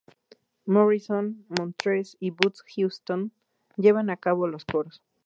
[0.65, 3.31] Morrison, Montrose y Boots Houston
[3.77, 5.03] llevan a cabo los coros.